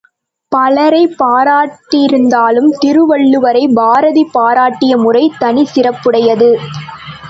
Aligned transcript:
பலரைப் 0.51 1.13
பாராட்டியிருந்தாலும் 1.19 2.71
திருவள்ளுவரைப் 2.79 3.73
பாரதி 3.73 4.23
பாராட்டிய 4.33 4.97
முறை 4.97 5.31
தனிச்சிறப்புடையது. 5.41 6.51